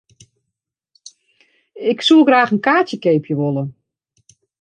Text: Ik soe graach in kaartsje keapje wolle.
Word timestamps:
Ik 1.91 1.99
soe 2.07 2.21
graach 2.27 2.51
in 2.53 2.63
kaartsje 2.67 2.97
keapje 3.03 3.35
wolle. 3.41 3.63